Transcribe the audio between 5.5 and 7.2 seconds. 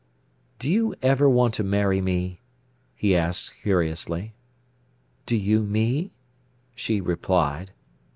me?" she